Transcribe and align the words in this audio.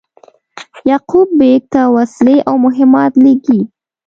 یعقوب 0.89 1.27
بېګ 1.39 1.61
ته 1.73 1.81
وسلې 1.95 2.37
او 2.47 2.55
مهمات 2.65 3.13
لېږي. 3.23 3.59